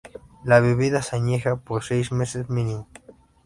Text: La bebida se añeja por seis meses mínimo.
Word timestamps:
La 0.43 0.59
bebida 0.61 1.03
se 1.03 1.15
añeja 1.17 1.57
por 1.57 1.83
seis 1.83 2.11
meses 2.11 2.49
mínimo. 2.49 2.87